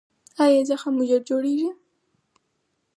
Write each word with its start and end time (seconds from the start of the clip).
ایا 0.43 0.61
زخم 0.69 0.91
مو 0.97 1.03
ژر 1.09 1.21
جوړیږي؟ 1.29 1.69